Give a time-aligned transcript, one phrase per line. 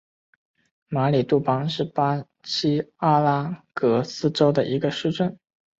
[0.87, 5.37] 马里邦杜是巴西阿拉戈斯州的一个市镇。